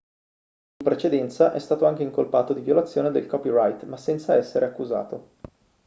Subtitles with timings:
[0.79, 5.29] in precedenza è stato anche incolpato di violazione del copyright ma senza essere accusato